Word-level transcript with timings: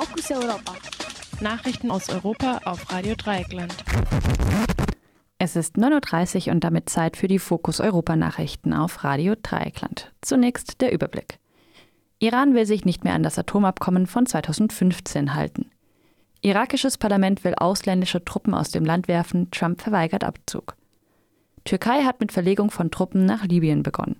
Fokus 0.00 0.30
Europa. 0.30 0.72
Nachrichten 1.42 1.90
aus 1.90 2.08
Europa 2.08 2.62
auf 2.64 2.90
Radio 2.90 3.14
Dreieckland. 3.14 3.74
Es 5.36 5.56
ist 5.56 5.76
9.30 5.76 6.46
Uhr 6.46 6.54
und 6.54 6.64
damit 6.64 6.88
Zeit 6.88 7.18
für 7.18 7.28
die 7.28 7.38
Fokus 7.38 7.80
Europa 7.80 8.16
Nachrichten 8.16 8.72
auf 8.72 9.04
Radio 9.04 9.34
Dreieckland. 9.42 10.10
Zunächst 10.22 10.80
der 10.80 10.92
Überblick. 10.92 11.38
Iran 12.18 12.54
will 12.54 12.64
sich 12.64 12.86
nicht 12.86 13.04
mehr 13.04 13.12
an 13.12 13.22
das 13.22 13.38
Atomabkommen 13.38 14.06
von 14.06 14.24
2015 14.24 15.34
halten. 15.34 15.70
Irakisches 16.40 16.96
Parlament 16.96 17.44
will 17.44 17.54
ausländische 17.56 18.24
Truppen 18.24 18.54
aus 18.54 18.70
dem 18.70 18.86
Land 18.86 19.06
werfen, 19.06 19.50
Trump 19.50 19.82
verweigert 19.82 20.24
Abzug. 20.24 20.76
Türkei 21.64 22.04
hat 22.04 22.20
mit 22.20 22.32
Verlegung 22.32 22.70
von 22.70 22.90
Truppen 22.90 23.26
nach 23.26 23.44
Libyen 23.44 23.82
begonnen. 23.82 24.16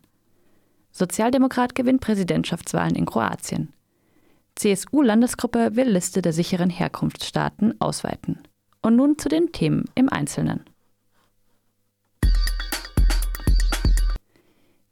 Sozialdemokrat 0.93 1.75
gewinnt 1.75 2.03
Präsidentschaftswahlen 2.03 2.97
in 2.97 3.07
Kroatien. 3.07 3.73
CSU-Landesgruppe 4.61 5.75
will 5.75 5.89
Liste 5.89 6.21
der 6.21 6.35
sicheren 6.35 6.69
Herkunftsstaaten 6.69 7.81
ausweiten. 7.81 8.41
Und 8.83 8.95
nun 8.95 9.17
zu 9.17 9.31
den 9.31 9.53
Themen 9.53 9.87
im 9.95 10.11
Einzelnen. 10.11 10.65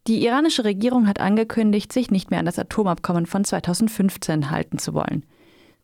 Die 0.06 0.24
iranische 0.24 0.64
Regierung 0.64 1.06
hat 1.06 1.20
angekündigt, 1.20 1.92
sich 1.92 2.10
nicht 2.10 2.30
mehr 2.30 2.40
an 2.40 2.46
das 2.46 2.59
Atomabkommen 2.59 3.26
von 3.26 3.45
2015 3.45 4.50
halten 4.50 4.78
zu 4.78 4.95
wollen. 4.95 5.26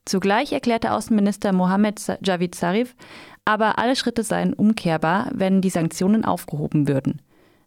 Zugleich 0.06 0.52
erklärte 0.52 0.92
Außenminister 0.92 1.52
Mohammed 1.52 2.00
Javid 2.22 2.54
Zarif, 2.54 2.96
aber 3.44 3.78
alle 3.78 3.96
Schritte 3.96 4.22
seien 4.22 4.54
umkehrbar, 4.54 5.30
wenn 5.34 5.60
die 5.60 5.68
Sanktionen 5.68 6.24
aufgehoben 6.24 6.88
würden. 6.88 7.20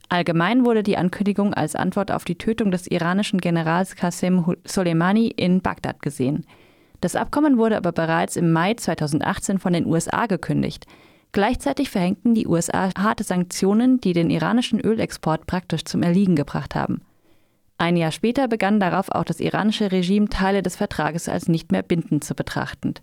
Allgemein 0.09 0.65
wurde 0.65 0.83
die 0.83 0.97
Ankündigung 0.97 1.53
als 1.53 1.75
Antwort 1.75 2.11
auf 2.11 2.23
die 2.23 2.37
Tötung 2.37 2.71
des 2.71 2.87
iranischen 2.87 3.41
Generals 3.41 3.95
Qasem 3.95 4.55
Soleimani 4.63 5.27
in 5.27 5.61
Bagdad 5.61 6.01
gesehen. 6.01 6.45
Das 7.01 7.15
Abkommen 7.15 7.57
wurde 7.57 7.77
aber 7.77 7.91
bereits 7.91 8.37
im 8.37 8.51
Mai 8.51 8.73
2018 8.73 9.59
von 9.59 9.73
den 9.73 9.85
USA 9.85 10.25
gekündigt. 10.25 10.85
Gleichzeitig 11.33 11.89
verhängten 11.89 12.33
die 12.33 12.47
USA 12.47 12.89
harte 12.97 13.23
Sanktionen, 13.23 13.99
die 13.99 14.13
den 14.13 14.29
iranischen 14.29 14.79
Ölexport 14.79 15.45
praktisch 15.45 15.83
zum 15.83 16.01
Erliegen 16.01 16.35
gebracht 16.35 16.73
haben. 16.73 17.01
Ein 17.77 17.97
Jahr 17.97 18.11
später 18.11 18.47
begann 18.47 18.79
darauf 18.79 19.11
auch 19.11 19.25
das 19.25 19.39
iranische 19.39 19.91
Regime, 19.91 20.29
Teile 20.29 20.63
des 20.63 20.77
Vertrages 20.77 21.29
als 21.29 21.47
nicht 21.47 21.71
mehr 21.71 21.83
bindend 21.83 22.23
zu 22.23 22.33
betrachten. 22.33 22.95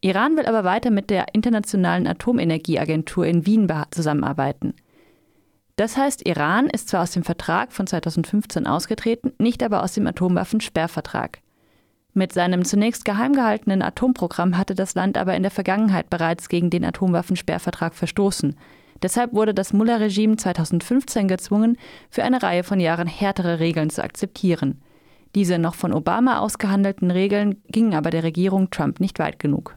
Iran 0.00 0.36
will 0.36 0.46
aber 0.46 0.64
weiter 0.64 0.90
mit 0.90 1.10
der 1.10 1.26
Internationalen 1.34 2.06
Atomenergieagentur 2.06 3.26
in 3.26 3.44
Wien 3.44 3.70
zusammenarbeiten. 3.90 4.72
Das 5.76 5.98
heißt, 5.98 6.26
Iran 6.26 6.68
ist 6.68 6.88
zwar 6.88 7.02
aus 7.02 7.10
dem 7.10 7.22
Vertrag 7.22 7.72
von 7.72 7.86
2015 7.86 8.66
ausgetreten, 8.66 9.32
nicht 9.38 9.62
aber 9.62 9.82
aus 9.82 9.92
dem 9.92 10.06
Atomwaffensperrvertrag. 10.06 11.40
Mit 12.14 12.32
seinem 12.32 12.64
zunächst 12.64 13.04
geheim 13.04 13.34
gehaltenen 13.34 13.82
Atomprogramm 13.82 14.56
hatte 14.56 14.74
das 14.74 14.94
Land 14.94 15.18
aber 15.18 15.36
in 15.36 15.42
der 15.42 15.50
Vergangenheit 15.50 16.08
bereits 16.08 16.48
gegen 16.48 16.70
den 16.70 16.82
Atomwaffensperrvertrag 16.82 17.94
verstoßen. 17.94 18.56
Deshalb 19.02 19.34
wurde 19.34 19.52
das 19.52 19.74
Mullah-Regime 19.74 20.36
2015 20.36 21.28
gezwungen, 21.28 21.76
für 22.08 22.24
eine 22.24 22.42
Reihe 22.42 22.64
von 22.64 22.80
Jahren 22.80 23.06
härtere 23.06 23.60
Regeln 23.60 23.90
zu 23.90 24.02
akzeptieren. 24.02 24.80
Diese 25.34 25.58
noch 25.58 25.74
von 25.74 25.92
Obama 25.92 26.38
ausgehandelten 26.38 27.10
Regeln 27.10 27.60
gingen 27.68 27.92
aber 27.92 28.08
der 28.08 28.22
Regierung 28.22 28.70
Trump 28.70 29.00
nicht 29.00 29.18
weit 29.18 29.38
genug. 29.38 29.75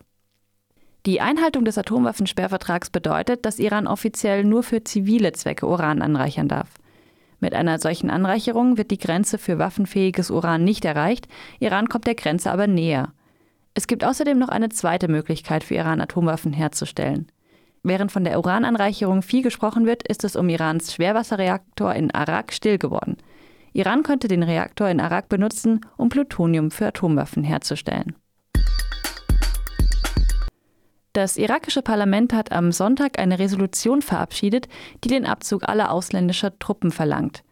Die 1.06 1.22
Einhaltung 1.22 1.64
des 1.64 1.78
Atomwaffensperrvertrags 1.78 2.90
bedeutet, 2.90 3.46
dass 3.46 3.60
Iran 3.60 3.88
offiziell 3.88 4.44
nur 4.44 4.64
für 4.64 4.84
zivile 4.84 5.32
Zwecke 5.32 5.66
Uran 5.66 6.02
anreichern 6.02 6.50
darf. 6.50 6.74
Mit 7.40 7.54
einer 7.54 7.80
solchen 7.80 8.10
Anreicherung 8.10 8.78
wird 8.78 8.92
die 8.92 8.98
Grenze 8.98 9.38
für 9.38 9.58
waffenfähiges 9.60 10.30
Uran 10.30 10.66
nicht 10.66 10.84
erreicht, 10.84 11.30
Iran 11.60 11.88
kommt 11.88 12.06
der 12.06 12.16
Grenze 12.16 12.52
aber 12.52 12.68
näher. 12.68 13.14
Es 13.74 13.88
gibt 13.88 14.04
außerdem 14.04 14.38
noch 14.38 14.50
eine 14.50 14.68
zweite 14.68 15.08
Möglichkeit 15.08 15.64
für 15.64 15.76
Iran, 15.76 16.02
Atomwaffen 16.02 16.52
herzustellen. 16.52 17.32
Während 17.82 18.12
von 18.12 18.26
der 18.26 18.38
Urananreicherung 18.38 19.22
viel 19.22 19.42
gesprochen 19.42 19.86
wird, 19.86 20.06
ist 20.06 20.26
es 20.26 20.36
um 20.36 20.50
Irans 20.50 20.94
Schwerwasserreaktor 20.94 21.96
in 21.96 22.12
Arak 22.12 22.52
still 22.52 22.78
geworden. 22.78 23.16
Iran 23.72 24.04
könnte 24.04 24.28
den 24.28 24.44
Reaktor 24.44 24.90
in 24.90 25.00
Arak 25.00 25.30
benutzen, 25.30 25.80
um 25.96 26.10
Plutonium 26.10 26.72
für 26.72 26.88
Atomwaffen 26.88 27.46
herzustellen. 27.46 28.16
Das 31.20 31.36
irakische 31.36 31.82
Parlament 31.82 32.32
hat 32.32 32.54
am 32.54 32.72
Sonntag 32.72 33.20
eine 33.20 33.40
Resolution 33.40 34.02
verabschiedet, 34.02 34.70
die 35.04 35.10
den 35.10 35.26
Abzug 35.26 35.68
aller 35.68 35.92
ausländischer 35.92 36.58
Truppen 36.60 36.92
verlangt. 36.92 37.44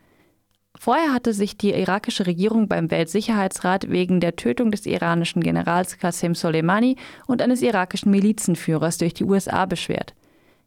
Vorher 0.80 1.14
hatte 1.14 1.34
sich 1.34 1.58
die 1.58 1.74
irakische 1.74 2.28
Regierung 2.28 2.70
beim 2.70 2.90
Weltsicherheitsrat 2.90 3.90
wegen 3.90 4.22
der 4.22 4.38
Tötung 4.38 4.72
des 4.72 4.86
iranischen 4.86 5.44
Generals 5.44 5.98
Qasem 5.98 6.34
Soleimani 6.34 6.96
und 7.26 7.42
eines 7.42 7.62
irakischen 7.62 8.10
Milizenführers 8.10 9.00
durch 9.00 9.14
die 9.14 9.26
USA 9.26 9.66
beschwert. 9.66 10.14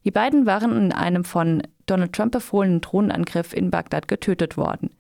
Die 0.05 0.11
beiden 0.11 0.45
waren 0.45 0.77
in 0.77 0.93
einem 0.93 1.25
von 1.25 1.63
Donald 1.87 2.13
Trump 2.13 2.33
befohlenen 2.33 2.83
Drohnenangriff 2.83 3.55
in 3.55 3.71
Bagdad 3.71 4.09
getötet 4.09 4.59
worden. 4.59 4.91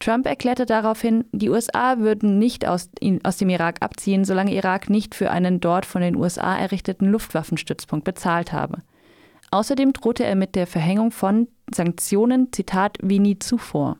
Trump 0.00 0.26
erklärte 0.26 0.64
daraufhin, 0.64 1.24
die 1.32 1.50
USA 1.50 1.98
würden 1.98 2.38
nicht 2.38 2.66
aus, 2.66 2.88
aus, 3.22 3.36
dem 3.36 3.50
Irak 3.50 3.76
abziehen, 3.80 4.24
solange 4.24 4.54
Irak 4.54 4.88
nicht 4.88 5.14
für 5.14 5.30
einen 5.30 5.60
dort 5.60 5.84
von 5.84 6.00
den 6.00 6.16
USA 6.16 6.58
errichteten 6.58 7.06
Luftwaffenstützpunkt 7.06 8.04
bezahlt 8.04 8.52
habe. 8.52 8.78
Außerdem 9.50 9.92
drohte 9.92 10.24
er 10.24 10.36
mit 10.36 10.54
der 10.54 10.66
Verhängung 10.66 11.10
von 11.10 11.48
Sanktionen, 11.72 12.52
Zitat, 12.52 12.96
wie 13.02 13.18
nie 13.18 13.38
zuvor. 13.38 13.98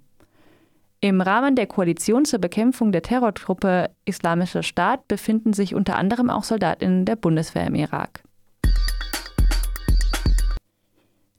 Im 1.03 1.21
Rahmen 1.21 1.55
der 1.55 1.67
Koalition 1.67 2.25
zur 2.25 2.39
Bekämpfung 2.39 2.93
der 2.93 3.03
Terrortruppe 3.03 3.91
Islamischer 4.05 4.63
Staat 4.63 5.07
befinden 5.07 5.53
sich 5.53 5.75
unter 5.75 5.97
anderem 5.97 6.31
auch 6.31 6.45
Soldatinnen 6.45 7.05
der 7.05 7.17
Bundeswehr 7.17 7.67
im 7.67 7.75
Irak. 7.75 8.23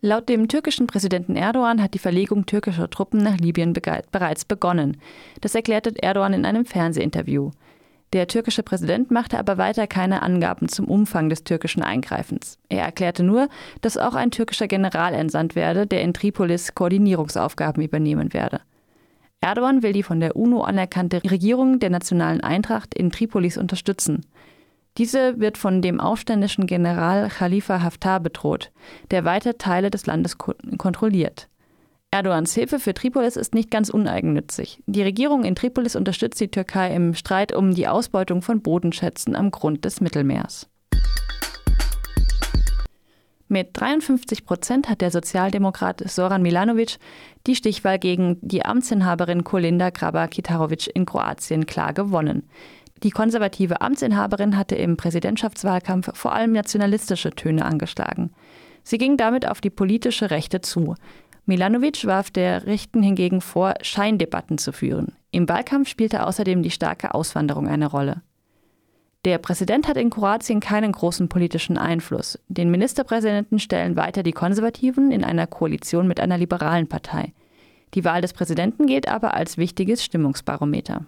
Laut 0.04 0.30
dem 0.30 0.48
türkischen 0.48 0.88
Präsidenten 0.88 1.36
Erdogan 1.36 1.80
hat 1.80 1.94
die 1.94 2.00
Verlegung 2.00 2.48
türkischer 2.48 2.90
Truppen 2.90 3.22
nach 3.22 3.38
Libyen 3.38 3.72
bereits 3.72 4.46
begonnen. 4.46 4.98
Das 5.42 5.54
erklärte 5.54 5.94
Erdogan 6.02 6.34
in 6.34 6.44
einem 6.44 6.66
Fernsehinterview. 6.66 7.52
Der 8.12 8.28
türkische 8.28 8.64
Präsident 8.64 9.12
machte 9.12 9.38
aber 9.38 9.60
weiter 9.60 9.86
keine 9.86 10.24
Angaben 10.24 10.70
zum 10.70 10.88
Umfang 10.88 11.30
des 11.30 11.44
türkischen 11.44 11.84
Eingreifens. 11.84 12.58
Er 12.68 12.84
erklärte 12.84 13.22
nur, 13.22 13.48
dass 13.82 13.96
auch 13.96 14.16
ein 14.16 14.32
türkischer 14.32 14.68
General 14.68 15.14
entsandt 15.14 15.56
werde, 15.56 15.86
der 15.86 16.02
in 16.02 16.16
Tripolis 16.16 16.74
Koordinierungsaufgaben 16.74 17.84
übernehmen 17.84 18.34
werde. 18.34 18.62
Erdogan 19.40 19.84
will 19.84 19.94
die 19.94 20.04
von 20.04 20.20
der 20.20 20.36
UNO 20.36 20.64
anerkannte 20.64 21.22
Regierung 21.30 21.78
der 21.78 21.92
nationalen 21.92 22.42
Eintracht 22.42 22.96
in 22.96 23.12
Tripolis 23.12 23.56
unterstützen. 23.56 24.26
Diese 24.97 25.40
wird 25.40 25.57
von 25.57 25.81
dem 25.81 26.00
aufständischen 26.00 26.68
General 26.68 27.29
Khalifa 27.29 27.81
Haftar 27.81 28.19
bedroht, 28.19 28.72
der 29.09 29.24
weite 29.24 29.57
Teile 29.57 29.90
des 29.90 30.06
Landes 30.06 30.38
kontrolliert. 30.38 31.47
Erdogans 32.13 32.53
Hilfe 32.53 32.78
für 32.78 32.94
Tripolis 32.94 33.38
ist 33.38 33.53
nicht 33.53 33.72
ganz 33.72 33.90
uneigennützig. 33.90 34.84
Die 34.85 35.02
Regierung 35.02 35.46
in 35.46 35.56
Tripolis 35.56 35.96
unterstützt 35.96 36.41
die 36.41 36.52
Türkei 36.52 36.94
im 36.94 37.13
Streit 37.13 37.56
um 37.56 37.74
die 37.74 37.88
Ausbeutung 37.88 38.41
von 38.41 38.62
Bodenschätzen 38.62 39.34
am 39.34 39.50
Grund 39.50 39.85
des 39.85 40.02
Mittelmeers. 40.02 40.68
Mit 43.47 43.69
53 43.73 44.46
Prozent 44.46 44.90
hat 44.90 45.02
der 45.02 45.12
Sozialdemokrat 45.12 46.09
Soran 46.09 46.41
Milanovic 46.41 47.00
die 47.47 47.56
Stichwahl 47.56 48.00
gegen 48.00 48.38
die 48.41 48.66
Amtsinhaberin 48.66 49.44
Kolinda 49.44 49.90
Grabar-Kitarovic 49.90 50.90
in 50.94 51.06
Kroatien 51.06 51.66
klar 51.66 51.94
gewonnen. 51.94 52.50
Die 53.04 53.10
konservative 53.10 53.82
Amtsinhaberin 53.82 54.58
hatte 54.58 54.76
im 54.76 54.96
Präsidentschaftswahlkampf 54.96 56.12
vor 56.14 56.34
allem 56.34 56.52
nationalistische 56.52 57.32
Töne 57.32 57.66
angeschlagen. 57.66 58.32
Sie 58.84 58.98
ging 58.98 59.18
damit 59.18 59.48
auf 59.48 59.62
die 59.62 59.70
politische 59.70 60.30
Rechte 60.30 60.62
zu. 60.62 60.96
Milanovic 61.46 62.06
warf 62.06 62.30
der 62.30 62.68
Rechten 62.68 63.02
hingegen 63.02 63.42
vor, 63.42 63.74
Scheindebatten 63.82 64.58
zu 64.58 64.72
führen. 64.72 65.14
Im 65.32 65.50
Wahlkampf 65.50 65.90
spielte 65.90 66.26
außerdem 66.28 66.62
die 66.62 66.72
starke 66.72 67.14
Auswanderung 67.16 67.68
eine 67.68 67.88
Rolle. 67.88 68.22
Der 69.26 69.38
Präsident 69.38 69.88
hat 69.88 69.97
in 69.97 70.09
Kroatien 70.09 70.59
keinen 70.59 70.92
großen 70.92 71.30
politischen 71.30 71.78
Einfluss. 71.78 72.40
Den 72.47 72.72
Ministerpräsidenten 72.72 73.59
stellen 73.59 73.96
weiter 73.96 74.24
die 74.24 74.32
Konservativen 74.32 75.12
in 75.12 75.24
einer 75.24 75.46
Koalition 75.46 76.08
mit 76.08 76.20
einer 76.20 76.38
liberalen 76.38 76.88
Partei. 76.88 77.34
Die 77.94 78.04
Wahl 78.04 78.22
des 78.22 78.34
Präsidenten 78.34 78.88
gilt 78.88 79.08
aber 79.08 79.34
als 79.36 79.58
wichtiges 79.58 80.04
Stimmungsbarometer. 80.04 81.06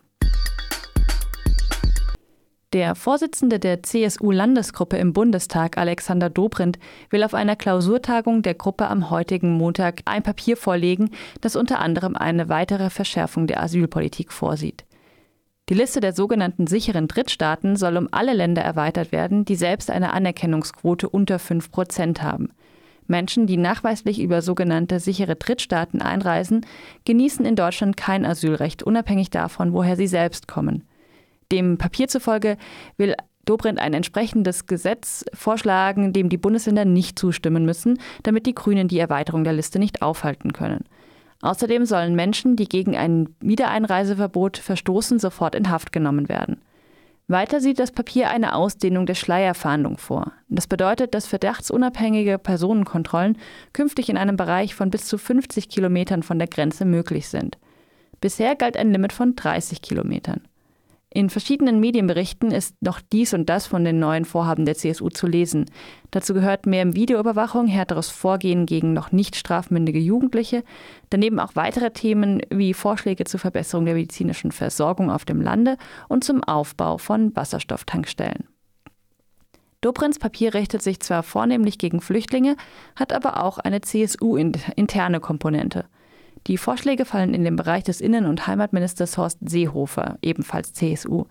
Der 2.74 2.96
Vorsitzende 2.96 3.60
der 3.60 3.84
CSU-Landesgruppe 3.84 4.98
im 4.98 5.14
Bundestag, 5.14 5.78
Alexander 5.78 6.32
Dobrindt, 6.32 6.80
will 7.12 7.24
auf 7.24 7.36
einer 7.36 7.56
Klausurtagung 7.56 8.42
der 8.42 8.56
Gruppe 8.56 8.88
am 8.88 9.12
heutigen 9.12 9.52
Montag 9.52 10.02
ein 10.06 10.24
Papier 10.24 10.58
vorlegen, 10.58 11.12
das 11.40 11.56
unter 11.56 11.78
anderem 11.78 12.18
eine 12.18 12.50
weitere 12.50 12.90
Verschärfung 12.90 13.46
der 13.46 13.62
Asylpolitik 13.62 14.34
vorsieht. 14.34 14.86
Die 15.70 15.76
Liste 15.76 16.00
der 16.00 16.14
sogenannten 16.14 16.66
sicheren 16.66 17.08
Drittstaaten 17.08 17.76
soll 17.76 17.96
um 17.96 18.08
alle 18.10 18.34
Länder 18.34 18.64
erweitert 18.64 19.12
werden, 19.12 19.46
die 19.46 19.56
selbst 19.56 19.92
eine 19.92 20.12
Anerkennungsquote 20.12 21.08
unter 21.08 21.38
5 21.38 21.70
Prozent 21.70 22.24
haben. 22.24 22.50
Menschen, 23.06 23.46
die 23.46 23.58
nachweislich 23.58 24.20
über 24.20 24.42
sogenannte 24.42 25.00
sichere 25.00 25.36
Drittstaaten 25.36 26.02
einreisen, 26.02 26.66
genießen 27.06 27.46
in 27.46 27.56
Deutschland 27.56 27.98
kein 27.98 28.26
Asylrecht, 28.26 28.82
unabhängig 28.82 29.30
davon, 29.30 29.74
woher 29.74 29.96
sie 29.96 30.08
selbst 30.08 30.48
kommen. 30.48 30.88
Dem 31.54 31.78
Papier 31.78 32.08
zufolge 32.08 32.58
will 32.98 33.16
Dobrindt 33.46 33.80
ein 33.80 33.94
entsprechendes 33.94 34.66
Gesetz 34.66 35.24
vorschlagen, 35.34 36.14
dem 36.14 36.30
die 36.30 36.38
Bundesländer 36.38 36.86
nicht 36.86 37.20
zustimmen 37.20 37.64
müssen, 37.64 38.00
damit 38.24 38.46
die 38.46 38.56
Grünen 38.56 38.88
die 38.88 39.00
Erweiterung 39.00 39.44
der 39.44 39.54
Liste 39.54 39.80
nicht 39.80 40.02
aufhalten 40.02 40.54
können. 40.54 40.86
Außerdem 41.42 41.86
sollen 41.86 42.16
Menschen, 42.16 42.56
die 42.56 42.68
gegen 42.70 42.96
ein 42.96 43.36
Wiedereinreiseverbot 43.42 44.58
verstoßen, 44.58 45.20
sofort 45.20 45.56
in 45.56 45.70
Haft 45.70 45.92
genommen 45.92 46.30
werden. 46.30 46.62
Weiter 47.28 47.60
sieht 47.60 47.80
das 47.80 47.92
Papier 47.92 48.30
eine 48.30 48.56
Ausdehnung 48.56 49.06
der 49.06 49.16
Schleierfahndung 49.16 49.98
vor. 49.98 50.32
Das 50.50 50.68
bedeutet, 50.68 51.14
dass 51.14 51.28
verdachtsunabhängige 51.28 52.38
Personenkontrollen 52.40 53.38
künftig 53.74 54.10
in 54.10 54.18
einem 54.18 54.38
Bereich 54.38 54.74
von 54.74 54.90
bis 54.90 55.06
zu 55.06 55.18
50 55.18 55.70
Kilometern 55.70 56.24
von 56.24 56.40
der 56.40 56.48
Grenze 56.48 56.86
möglich 56.86 57.28
sind. 57.28 57.58
Bisher 58.22 58.56
galt 58.56 58.76
ein 58.76 58.92
Limit 58.92 59.14
von 59.14 59.36
30 59.36 59.82
Kilometern. 59.82 60.42
In 61.16 61.30
verschiedenen 61.30 61.80
Medienberichten 61.80 62.50
ist 62.50 62.76
noch 62.82 63.00
dies 63.00 63.36
und 63.36 63.48
das 63.48 63.68
von 63.68 63.86
den 63.86 64.00
neuen 64.00 64.26
Vorhaben 64.26 64.66
der 64.66 64.74
CSU 64.74 65.10
zu 65.10 65.28
lesen. 65.28 65.66
Dazu 66.10 66.34
gehört 66.34 66.66
mehr 66.66 66.96
Videoüberwachung, 66.96 67.68
härteres 67.68 68.10
Vorgehen 68.10 68.66
gegen 68.66 68.94
noch 68.94 69.12
nicht 69.12 69.36
strafmündige 69.36 70.00
Jugendliche, 70.00 70.64
daneben 71.12 71.40
auch 71.40 71.56
weitere 71.56 71.92
Themen 71.92 72.42
wie 72.50 72.74
Vorschläge 72.74 73.26
zur 73.26 73.40
Verbesserung 73.40 73.86
der 73.86 73.94
medizinischen 73.94 74.52
Versorgung 74.52 75.12
auf 75.12 75.24
dem 75.24 75.40
Lande 75.40 75.78
und 76.08 76.24
zum 76.24 76.44
Aufbau 76.44 76.98
von 76.98 77.36
Wasserstofftankstellen. 77.36 78.48
Dobrins 79.82 80.18
Papier 80.18 80.56
richtet 80.56 80.82
sich 80.82 81.00
zwar 81.00 81.22
vornehmlich 81.22 81.78
gegen 81.78 82.02
Flüchtlinge, 82.02 82.56
hat 82.96 83.14
aber 83.14 83.44
auch 83.44 83.60
eine 83.60 83.82
CSU-interne 83.82 85.20
Komponente. 85.20 85.86
Die 86.48 86.58
Vorschläge 86.58 87.06
fallen 87.06 87.34
in 87.34 87.44
den 87.44 87.56
Bereich 87.56 87.84
des 87.84 88.02
Innen- 88.02 88.26
und 88.26 88.48
Heimatministers 88.48 89.18
Horst 89.18 89.40
Seehofer, 89.42 90.18
ebenfalls 90.22 90.74
CSU. 90.74 91.26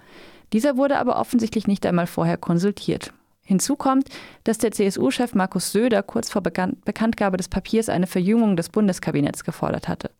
Dieser 0.53 0.77
wurde 0.77 0.99
aber 0.99 1.19
offensichtlich 1.19 1.67
nicht 1.67 1.85
einmal 1.85 2.07
vorher 2.07 2.37
konsultiert. 2.37 3.13
Hinzu 3.45 3.77
kommt, 3.77 4.09
dass 4.45 4.59
der 4.59 4.73
CSU-Chef 4.73 5.35
Markus 5.35 5.73
Söder 5.73 6.03
kurz 6.03 6.31
vor 6.31 6.43
Bekanntgabe 6.43 7.37
des 7.37 7.49
Papiers 7.49 7.89
eine 7.89 8.07
Verjüngung 8.07 8.57
des 8.57 8.69
Bundeskabinetts 8.69 9.45
gefordert 9.45 9.89
hatte. 9.89 10.11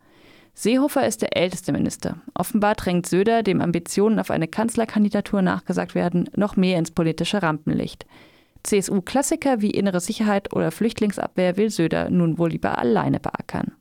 Seehofer 0.55 1.07
ist 1.07 1.23
der 1.23 1.37
älteste 1.37 1.73
Minister. 1.73 2.17
Offenbar 2.35 2.75
drängt 2.75 3.07
Söder, 3.07 3.43
dem 3.43 3.63
Ambitionen 3.63 4.19
auf 4.19 4.31
eine 4.31 4.49
Kanzlerkandidatur 4.49 5.41
nachgesagt 5.41 5.95
werden, 5.95 6.29
noch 6.37 6.57
mehr 6.57 6.79
ins 6.79 6.91
politische 6.91 7.43
Rampenlicht. 7.43 8.05
CSU-Klassiker 8.65 9.61
wie 9.63 9.71
innere 9.71 10.01
Sicherheit 10.01 10.55
oder 10.55 10.71
Flüchtlingsabwehr 10.71 11.57
will 11.57 11.71
Söder 11.71 12.11
nun 12.11 12.39
wohl 12.39 12.51
lieber 12.51 12.79
alleine 12.79 13.19
beackern. 13.19 13.73